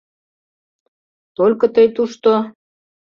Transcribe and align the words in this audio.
—Только 1.37 1.65
тый 1.73 1.87
тушто... 1.95 2.31